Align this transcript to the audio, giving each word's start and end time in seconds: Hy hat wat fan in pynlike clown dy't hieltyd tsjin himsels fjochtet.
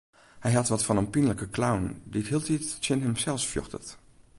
Hy 0.43 0.51
hat 0.57 0.69
wat 0.71 0.85
fan 0.87 1.01
in 1.01 1.11
pynlike 1.13 1.47
clown 1.55 1.83
dy't 2.11 2.29
hieltyd 2.31 2.63
tsjin 2.81 3.03
himsels 3.05 3.45
fjochtet. 3.51 3.87